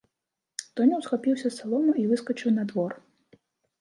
Тоня 0.79 0.95
ўсхапіўся 1.01 1.45
з 1.49 1.53
саломы 1.59 1.93
і 2.05 2.09
выскачыў 2.13 2.49
на 2.59 2.63
двор. 2.73 2.91